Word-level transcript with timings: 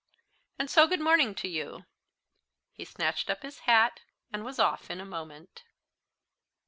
And 0.57 0.67
so 0.67 0.87
good 0.87 0.99
morning 0.99 1.35
to 1.35 1.47
you." 1.47 1.85
He 2.71 2.85
snatched 2.85 3.29
up 3.29 3.43
his 3.43 3.59
hat, 3.69 3.99
and 4.33 4.43
was 4.43 4.57
off 4.57 4.89
in 4.89 4.99
a 4.99 5.05
moment. 5.05 5.63